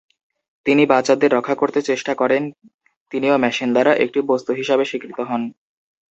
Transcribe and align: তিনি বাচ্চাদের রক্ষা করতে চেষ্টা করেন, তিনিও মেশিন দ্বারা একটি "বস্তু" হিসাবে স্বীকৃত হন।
তিনি 0.65 0.83
বাচ্চাদের 0.85 1.29
রক্ষা 1.31 1.55
করতে 1.55 1.79
চেষ্টা 1.81 2.13
করেন, 2.15 2.43
তিনিও 3.11 3.35
মেশিন 3.37 3.69
দ্বারা 3.73 3.91
একটি 3.95 4.19
"বস্তু" 4.21 4.51
হিসাবে 4.53 4.83
স্বীকৃত 4.85 5.19
হন। 5.21 5.41